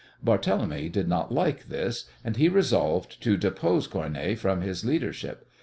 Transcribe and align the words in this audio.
Barthélemy 0.25 0.91
did 0.91 1.07
not 1.07 1.31
like 1.31 1.65
this, 1.67 2.05
and 2.23 2.35
he 2.35 2.49
resolved 2.49 3.21
to 3.21 3.37
depose 3.37 3.87
Cournet 3.87 4.39
from 4.39 4.61
his 4.61 4.83
leadership. 4.83 5.47